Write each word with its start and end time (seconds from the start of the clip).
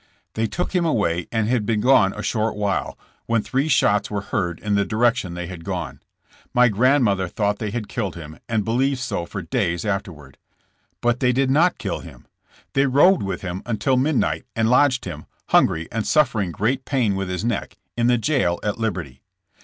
They 0.33 0.47
took 0.47 0.73
him 0.73 0.83
away 0.83 1.27
and 1.31 1.47
had 1.47 1.63
been 1.63 1.81
gone 1.81 2.11
a 2.13 2.23
short 2.23 2.55
while, 2.55 2.97
when 3.27 3.43
three 3.43 3.67
shots 3.67 4.09
were 4.09 4.21
heard 4.21 4.59
in 4.59 4.73
the 4.73 4.83
direction 4.83 5.35
they 5.35 5.45
had 5.45 5.63
gone. 5.63 5.99
My 6.55 6.69
grandmother 6.69 7.27
thought 7.27 7.59
they 7.59 7.69
had 7.69 7.87
killed 7.87 8.15
him, 8.15 8.39
and 8.49 8.65
believed 8.65 8.99
so 8.99 9.27
for 9.27 9.43
days 9.43 9.85
afterward. 9.85 10.39
But 11.01 11.19
they 11.19 11.31
did 11.31 11.51
not 11.51 11.77
kill 11.77 11.99
him. 11.99 12.25
They 12.73 12.87
rode 12.87 13.21
with 13.21 13.41
him 13.43 13.61
until 13.63 13.95
midnight 13.95 14.47
and 14.55 14.71
lodged 14.71 15.05
him, 15.05 15.27
hungry 15.49 15.87
and 15.91 16.03
suffering 16.07 16.51
great 16.51 16.83
pain 16.83 17.15
with 17.15 17.29
his 17.29 17.45
neck, 17.45 17.77
in 17.95 18.07
the 18.07 18.17
jail 18.17 18.59
at 18.63 18.79
Liberty. 18.79 19.21